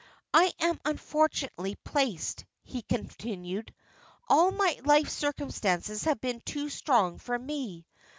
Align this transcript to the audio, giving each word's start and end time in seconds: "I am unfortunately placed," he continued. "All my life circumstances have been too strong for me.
"I 0.33 0.51
am 0.59 0.79
unfortunately 0.83 1.75
placed," 1.83 2.45
he 2.63 2.81
continued. 2.81 3.71
"All 4.27 4.49
my 4.49 4.79
life 4.83 5.09
circumstances 5.09 6.05
have 6.05 6.19
been 6.19 6.39
too 6.43 6.69
strong 6.69 7.19
for 7.19 7.37
me. 7.37 7.85